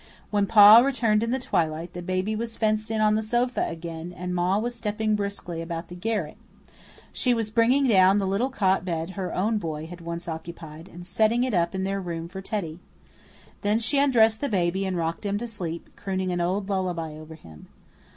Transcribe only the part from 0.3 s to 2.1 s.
When Pa returned in the twilight, the